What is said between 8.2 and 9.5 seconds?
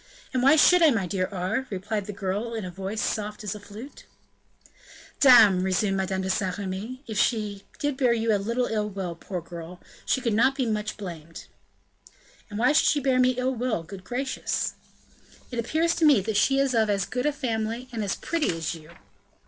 a little ill will, poor